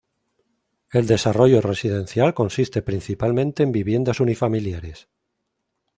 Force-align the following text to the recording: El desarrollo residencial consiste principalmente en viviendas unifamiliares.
El 0.91 1.05
desarrollo 1.05 1.61
residencial 1.61 2.33
consiste 2.33 2.81
principalmente 2.81 3.61
en 3.61 3.71
viviendas 3.71 4.19
unifamiliares. 4.19 5.07